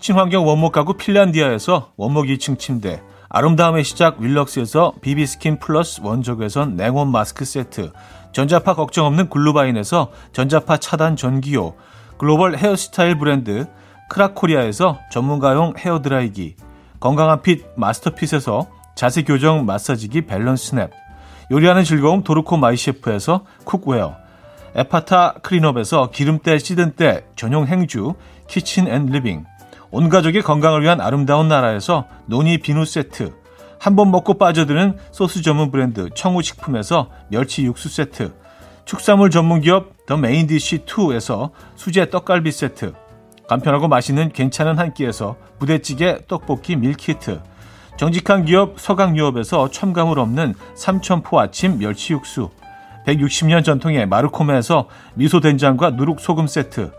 [0.00, 7.44] 친환경 원목 가구 핀란디아에서 원목 2층 침대, 아름다움의 시작 윌럭스에서 비비스킨 플러스 원적외선 냉온 마스크
[7.44, 7.92] 세트,
[8.32, 11.74] 전자파 걱정 없는 글루바인에서 전자파 차단 전기요,
[12.16, 13.66] 글로벌 헤어스타일 브랜드
[14.08, 16.56] 크라코리아에서 전문가용 헤어드라이기,
[17.00, 20.90] 건강한 핏 마스터핏에서 자세 교정 마사지기 밸런스 냅,
[21.50, 24.16] 요리하는 즐거움 도르코 마이셰프에서 쿡웨어,
[24.74, 28.14] 에파타 클린업에서 기름때 찌든 때 전용 행주
[28.48, 29.44] 키친 앤 리빙,
[29.90, 33.32] 온 가족의 건강을 위한 아름다운 나라에서 노니 비누 세트,
[33.78, 38.34] 한 번 먹고 빠져드는 소스 전문 브랜드 청우식품에서 멸치 육수 세트,
[38.84, 42.94] 축산물 전문 기업 더 메인디시 2에서 수제 떡갈비 세트,
[43.48, 47.40] 간편하고 맛있는 괜찮은 한 끼에서 부대찌개 떡볶이 밀키트.
[47.96, 52.50] 정직한 기업 서강유업에서 첨가물 없는 삼천포 아침 멸치 육수.
[53.06, 56.92] 160년 전통의 마르코메에서 미소된장과 누룩소금 세트.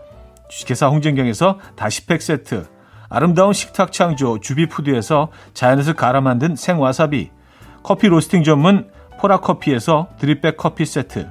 [0.48, 2.66] 주식회사 홍진경에서 다시팩 세트.
[3.10, 7.30] 아름다운 식탁 창조 주비푸드에서 자연에서 갈아 만든 생와사비.
[7.82, 11.28] 커피 로스팅 전문 포라커피에서 드립백 커피 세트.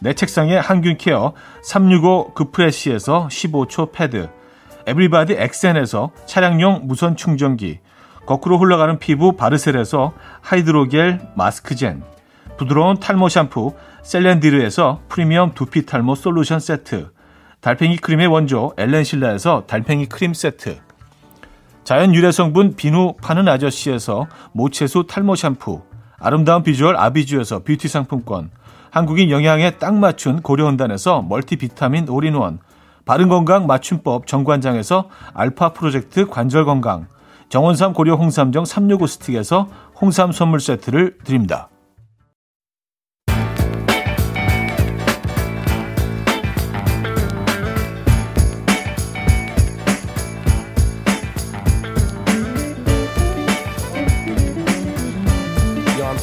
[0.00, 4.28] 내 책상에 항균 케어 365 그프레시에서 15초 패드
[4.86, 7.80] 에브리바디 엑센에서 차량용 무선 충전기,
[8.24, 12.02] 거꾸로 흘러가는 피부 바르셀에서 하이드로겔 마스크젠,
[12.56, 17.10] 부드러운 탈모 샴푸 셀렌디르에서 프리미엄 두피 탈모 솔루션 세트,
[17.60, 20.78] 달팽이 크림의 원조 엘렌실라에서 달팽이 크림 세트,
[21.82, 25.82] 자연 유래 성분 비누 파는 아저씨에서 모체수 탈모 샴푸,
[26.18, 28.50] 아름다운 비주얼 아비주에서 뷰티 상품권,
[28.90, 32.60] 한국인 영양에 딱 맞춘 고려원단에서 멀티비타민 올인원,
[33.06, 37.06] 바른건강 맞춤법 정관장에서 알파 프로젝트 관절건강,
[37.48, 41.70] 정원삼 고려 홍삼정 365 스틱에서 홍삼 선물 세트를 드립니다.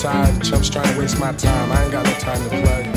[0.04, 0.44] tired.
[0.44, 1.72] Chumps trying to waste my time.
[1.72, 2.93] I ain't got no time to play.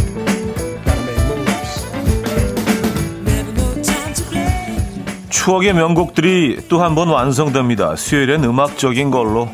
[5.46, 7.94] 추억의 명곡들이 또 한 번 완성됩니다.
[7.94, 9.48] 수요일엔 음악적인 걸로.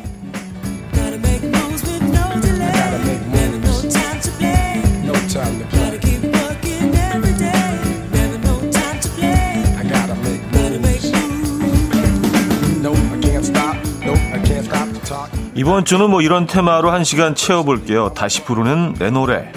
[15.55, 18.09] 이번 주는 뭐 이런 테마로 한 시간 채워볼게요.
[18.15, 19.51] 다시 부르는 내 노래.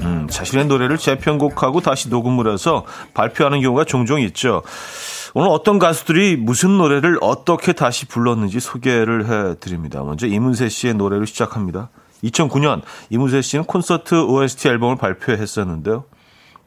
[0.00, 4.62] 음, 자신의 노래를 재편곡하고 다시 녹음을 해서 발표하는 경우가 종종 있죠.
[5.40, 10.02] 오늘 어떤 가수들이 무슨 노래를 어떻게 다시 불렀는지 소개를 해드립니다.
[10.02, 11.90] 먼저 이문세 씨의 노래로 시작합니다.
[12.24, 16.02] 2009년 이문세 씨는 콘서트 OST 앨범을 발표했었는데요.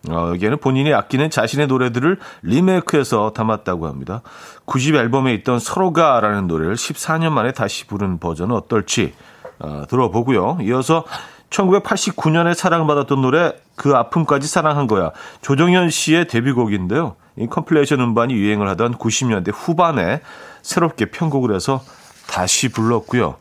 [0.09, 4.21] 어, 여기에는 본인이 아끼는 자신의 노래들을 리메이크해서 담았다고 합니다.
[4.63, 9.13] 90 앨범에 있던 서로가라는 노래를 14년 만에 다시 부른 버전은 어떨지
[9.59, 10.59] 어, 들어보고요.
[10.61, 11.03] 이어서
[11.51, 15.11] 1989년에 사랑받았던 노래 그 아픔까지 사랑한 거야.
[15.41, 17.15] 조정현 씨의 데뷔곡인데요.
[17.37, 20.21] 이 컴플레이션 음반이 유행을 하던 90년대 후반에
[20.61, 21.83] 새롭게 편곡을 해서
[22.27, 23.37] 다시 불렀고요.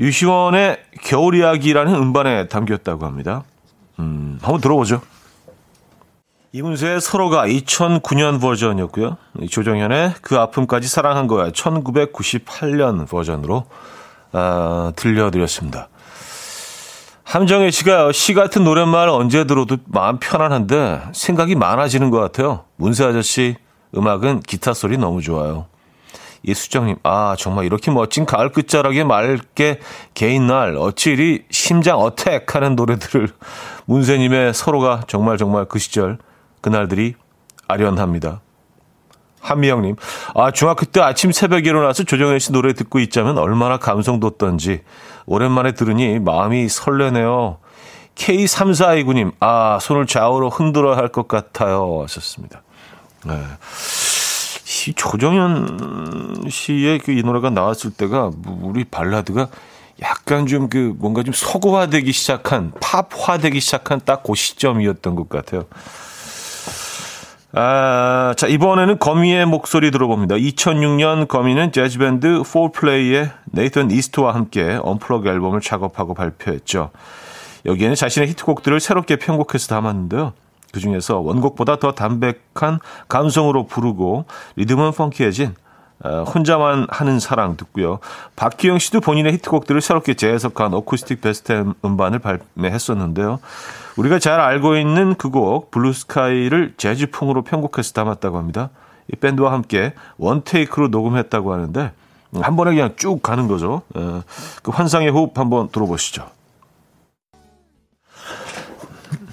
[0.00, 3.44] 유시원의 겨울 이야기라는 음반에 담겼다고 합니다.
[3.98, 5.00] 음, 한번 들어보죠.
[6.52, 9.16] 이문세의 서로가 2009년 버전이었고요.
[9.50, 13.66] 조정현의 그 아픔까지 사랑한 거야 1998년 버전으로
[14.32, 15.88] 아, 들려드렸습니다.
[17.28, 22.64] 함정혜 씨가 시 같은 노랫말 언제 들어도 마음 편안한데 생각이 많아지는 것 같아요.
[22.76, 23.56] 문세 아저씨
[23.94, 25.66] 음악은 기타 소리 너무 좋아요.
[26.42, 29.80] 이수정님, 아, 정말 이렇게 멋진 가을 끝자락에 맑게
[30.14, 33.28] 개인 날, 어찌 이리 심장 어택 하는 노래들을
[33.84, 36.16] 문세님의 서로가 정말 정말 그 시절,
[36.62, 37.14] 그날들이
[37.66, 38.40] 아련합니다.
[39.40, 39.96] 한미영님,
[40.34, 44.80] 아, 중학교 때 아침 새벽에 일어나서 조정현 씨 노래 듣고 있자면 얼마나 감성 돋던지
[45.28, 47.58] 오랜만에 들으니 마음이 설레네요.
[48.14, 52.00] K3429님, 아, 손을 좌우로 흔들어 할 것 같아요.
[52.02, 52.62] 하셨습니다.
[53.24, 53.34] 네.
[54.88, 58.30] 이 조정현 씨의 그 이 노래가 나왔을 때가
[58.62, 59.48] 우리 발라드가
[60.02, 65.64] 약간 좀 그 뭔가 좀 서구화되기 시작한 팝화되기 시작한 딱 그 시점이었던 것 같아요.
[67.52, 70.34] 아, 자, 이번에는 거미의 목소리 들어봅니다.
[70.34, 76.90] 2006년 거미는 재즈밴드 4플레이의 네이턴 이스트와 함께 언플러그 앨범을 작업하고 발표했죠.
[77.64, 80.34] 여기에는 자신의 히트곡들을 새롭게 편곡해서 담았는데요.
[80.72, 85.54] 그 중에서 원곡보다 더 담백한 감성으로 부르고 리듬은 펑키해진 어,
[86.04, 87.98] 혼자만 하는 사랑 듣고요.
[88.36, 93.40] 박기영 씨도 본인의 히트곡들을 새롭게 재해석한 어쿠스틱 베스트 음반을 발매했었는데요.
[93.96, 98.70] 우리가 잘 알고 있는 그 곡 Blue Sky를 재즈풍으로 편곡해서 담았다고 합니다.
[99.12, 101.92] 이 밴드와 함께 one take로 녹음했다고 하는데
[102.40, 103.82] 한 번에 그냥 쭉 가는 거죠.
[103.94, 104.22] 어,
[104.62, 106.28] 그 환상의 호흡 한번 들어보시죠.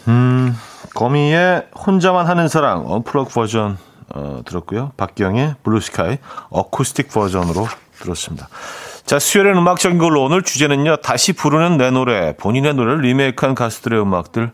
[0.07, 0.55] 음,
[0.95, 3.77] 거미의 혼자만 하는 사랑 unplug 버전
[4.09, 4.91] 어, 들었고요.
[4.97, 6.17] 박기영의 Blue Sky
[6.49, 7.67] 어쿠스틱 버전으로
[7.99, 8.47] 들었습니다.
[9.05, 10.97] 자, 수요일의 음악적인 걸로 오늘 주제는요.
[10.97, 14.51] 다시 부르는 내 노래, 본인의 노래를 리메이크한 가수들의 음악들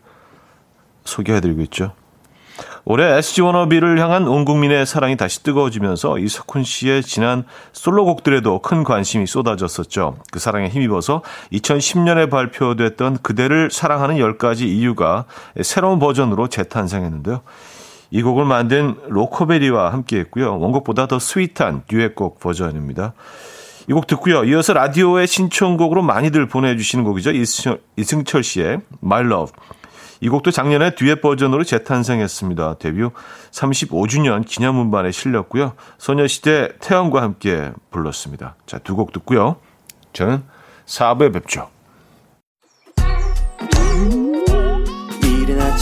[1.06, 1.94] 소개해드리고 있죠.
[2.84, 9.28] 올해 SG 워너비를 향한 온 국민의 사랑이 다시 뜨거워지면서 이석훈 씨의 지난 솔로곡들에도 큰 관심이
[9.28, 10.18] 쏟아졌었죠.
[10.32, 11.22] 그 사랑에 힘입어서
[11.54, 15.26] 2010년에 발표됐던 그대를 사랑하는 10가지 이유가
[15.62, 17.42] 새로운 버전으로 재탄생했는데요.
[18.12, 20.60] 이 곡을 만든 로코베리와 함께 했고요.
[20.60, 23.13] 원곡보다 더 sweet한 듀엣곡 버전입니다.
[23.89, 24.43] 이 곡 듣고요.
[24.43, 27.32] 이어서 라디오의 신청곡으로 많이들 보내주시는 곡이죠.
[27.97, 29.54] 이승철 씨의 My Love.
[30.21, 32.76] 이 곡도 작년에 듀엣 버전으로 재탄생했습니다.
[32.76, 33.02] 데뷔
[33.52, 35.74] 35주년 기념 음반에 실렸고요.
[35.97, 38.56] 소녀시대 태연과 함께 불렀습니다.
[38.67, 39.56] 자, 두 곡 듣고요.
[40.13, 40.43] 저는
[40.86, 41.69] 4부에 뵙죠.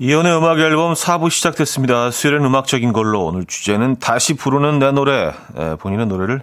[0.00, 2.12] 이연의 음악 앨범 4부 시작됐습니다.
[2.12, 6.42] 수요일은 음악적인 걸로 오늘 주제는 다시 부르는 내 노래, 에, 본인의 노래를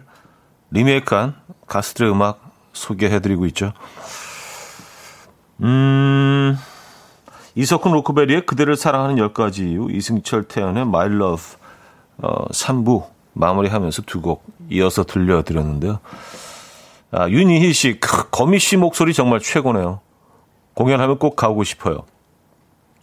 [0.71, 2.41] 리메이크한 가수들의 음악
[2.73, 3.71] 소개해드리고 있죠.
[5.61, 6.57] 음,
[7.55, 11.45] 이석훈 로크베리의 그대를 사랑하는 10가지 이유, 이승철 태연의 My Love
[12.17, 15.99] 어, 3부 마무리하면서 두 곡 이어서 들려드렸는데요.
[17.11, 20.01] 아, 윤희희 씨, 거미 씨 목소리 정말 최고네요.
[20.73, 22.03] 공연하면 꼭 가고 싶어요.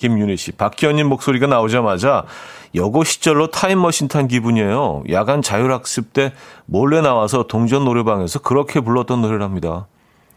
[0.03, 2.25] 김윤희 씨, 박기현님 목소리가 나오자마자
[2.75, 5.05] 여고 시절로 타임머신 탄 기분이에요.
[5.13, 6.33] 야간 자율학습 때
[6.67, 9.87] 몰래 나와서 동전 노래방에서 그렇게 불렀던 노래랍니다.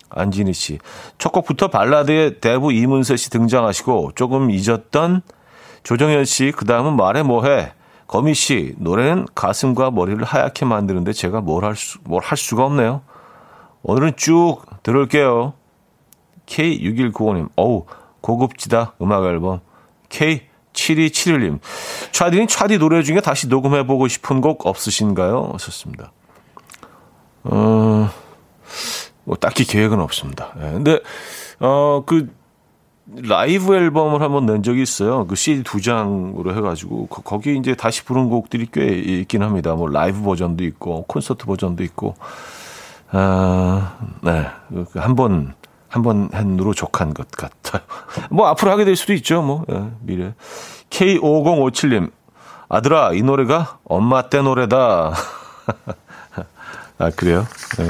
[0.09, 0.77] 안진희 씨,
[1.17, 5.23] 첫 곡부터 발라드의 대부 이문세 씨 등장하시고 조금 잊었던
[5.81, 7.73] 조정현 씨, 그 다음은 말해 뭐해.
[8.05, 13.01] 거미 씨, 노래는 가슴과 머리를 하얗게 만드는데 제가 뭘 할 수, 뭘 할 수가 없네요.
[13.81, 15.53] 오늘은 쭉 들을게요.
[16.45, 17.85] K6195님, 어우,
[18.25, 19.59] 고급지다 음악 앨범
[20.09, 21.59] K7271님
[22.11, 25.51] 차디는 차디 노래 중에 다시 녹음해보고 싶은 곡 없으신가요?
[25.53, 26.11] 하셨습니다.
[27.43, 28.09] 어,
[29.25, 30.53] 뭐 딱히 계획은 없습니다.
[30.59, 30.99] 네, 근데
[31.59, 32.33] 어, 그
[33.07, 35.27] 라이브 앨범을 한번 낸 적이 있어요.
[35.27, 39.75] 그 CD 두 장으로 해가지고 그, 거기 이제 다시 부른 곡들이 꽤 있긴 합니다.
[39.75, 42.15] 뭐 라이브 버전도 있고 콘서트 버전도 있고
[43.11, 44.47] 아, 네.
[44.91, 45.53] 그한 번,
[45.95, 47.81] 한번 한으로 족한 것 같아요.
[48.29, 49.41] 뭐 앞으로 하게 될 수도 있죠.
[49.41, 50.33] 뭐, 예, 미래.
[50.89, 52.11] K5057님.
[52.67, 55.13] 아들아, 이 노래가 엄마 때 노래다.
[56.99, 57.47] 아, 그래요?
[57.79, 57.87] 예.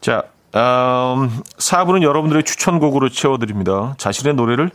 [0.00, 0.22] 자,
[0.54, 3.94] 음, 4부는 여러분들의 추천곡으로 채워드립니다.
[3.98, 4.70] 자신의 노래를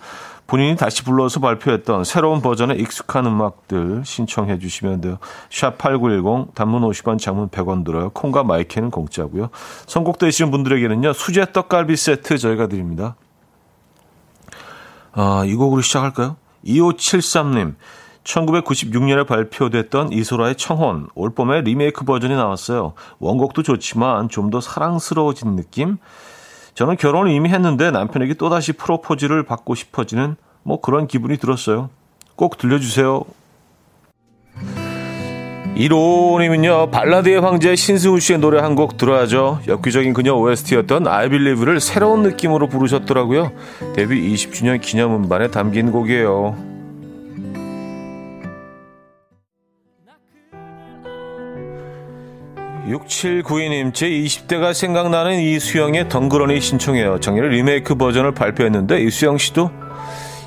[0.48, 5.18] 본인이 다시 불러서 발표했던 새로운 버전의 익숙한 음악들 신청해 주시면 돼요.
[5.50, 8.10] 샵 8910 단문 50원 장문 100원 들어요.
[8.12, 9.50] 콩과 마이크는 공짜고요.
[9.88, 11.14] 선곡되시는 분들에게는요.
[11.14, 13.16] 수제 떡갈비 세트 저희가 드립니다.
[15.12, 16.38] 아, 이 곡으로 시작할까요?
[16.66, 17.76] 2573님.
[18.24, 22.93] 1996년에 발표됐던 이소라의 청혼, 올 봄에 리메이크 버전이 나왔어요.
[23.20, 25.98] 원곡도 좋지만 좀 더 사랑스러워진 느낌?
[26.78, 31.89] 저는 결혼을 이미 했는데 남편에게 또다시 프로포즈를 받고 싶어지는 뭐 그런 기분이 들었어요.
[32.36, 33.23] 꼭 들려주세요.
[35.75, 39.61] 1호님은요, 발라드의 황제 신승우 씨의 노래 한 곡 들어야죠.
[39.67, 43.53] 엽기적인 그녀 OST였던 I Believe를 새로운 느낌으로 부르셨더라고요.
[43.95, 46.66] 데뷔 20주년 기념 음반에 담긴 곡이에요.
[52.88, 57.19] 6792님, 제 20대가 생각나는 이수영의 덩그러니 신청해요.
[57.19, 59.69] 정년에 리메이크 버전을 발표했는데 이수영 씨도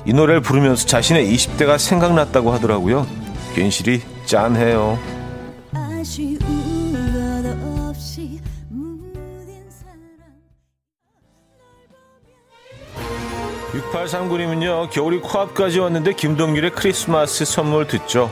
[0.05, 3.05] 이 노래를 부르면서 자신의 20대가 생각났다고 하더라고요.
[3.53, 4.97] 괜시리 짠해요.
[13.71, 18.29] 6839님은요, 겨울이 코앞까지 왔는데 김동률의 크리스마스 선물 듣죠.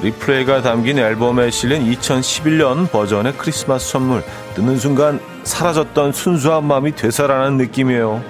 [0.00, 4.22] 리플레이가 담긴 앨범에 실린 2011년 버전의 크리스마스 선물.
[4.54, 8.22] 듣는 순간 사라졌던 순수한 마음이 되살아나는 느낌이에요.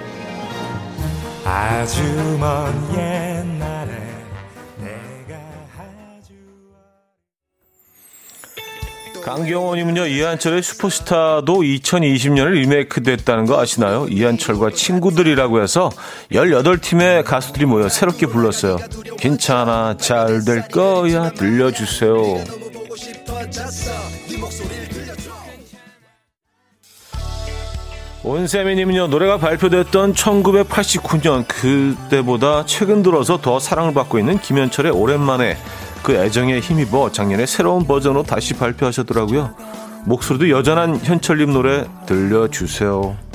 [1.45, 2.01] 아주
[2.39, 3.58] 먼 옛날
[9.23, 14.07] 강경원님은요 이한철의 슈퍼스타도 2020년에 리메이크 됐다는 거 아시나요?
[14.09, 15.89] 이한철과 친구들이라고 해서
[16.31, 18.77] 18팀의 가수들이 모여 새롭게 불렀어요.
[19.17, 22.43] 괜찮아 잘 될 거야 들려주세요.
[28.29, 35.57] 온세미님은요 노래가 발표됐던 1989년 그때보다 최근 들어서 더 사랑을 받고 있는 김현철의 오랜만에
[36.03, 39.55] 그 애정에 힘입어 작년에 새로운 버전으로 다시 발표하셨더라고요.
[40.05, 43.28] 목소리도 여전한 현철님 노래 들려주세요.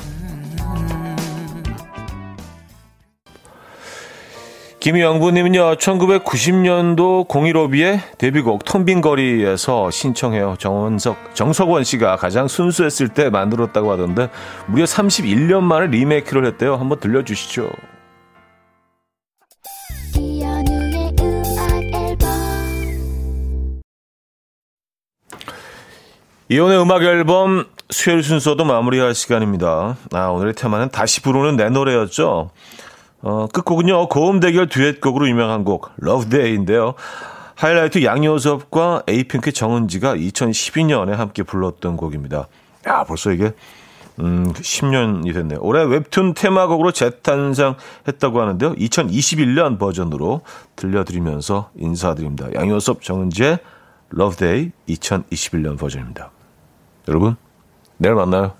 [4.84, 10.56] 김영부님은요, 1990년도 015B의 데뷔곡 텅빈 거리에서 신청해요.
[10.58, 14.28] 정원석, 정석원 씨가 가장 순수했을 때 만들었다고 하던데,
[14.66, 16.76] 무려 31년 만에 리메이크를 했대요.
[16.76, 17.70] 한번 들려주시죠.
[26.50, 29.96] 이혼의 음악 앨범 수요일 순서도 마무리할 시간입니다.
[30.12, 32.50] 아, 오늘의 테마는 다시 부르는 내 노래였죠.
[33.24, 36.92] 어, 끝곡은요, 고음 대결 듀엣곡으로 유명한 곡, Love Day인데요.
[37.54, 42.48] 하이라이트 양요섭과 에이핑크 정은지가 2012년에 함께 불렀던 곡입니다.
[42.86, 43.54] 야, 벌써 이게,
[44.20, 45.58] 음, 10년이 됐네요.
[45.62, 48.74] 올해 웹툰 테마곡으로 재탄생 했다고 하는데요.
[48.74, 50.42] 2021년 버전으로
[50.76, 52.52] 들려드리면서 인사드립니다.
[52.52, 53.58] 양요섭 정은지의
[54.14, 56.30] Love Day 2021년 버전입니다.
[57.08, 57.36] 여러분,
[57.96, 58.52] 내일 만나요.